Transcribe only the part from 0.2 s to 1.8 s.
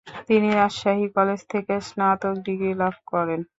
তিনি রাজশাহী কলেজ থেকে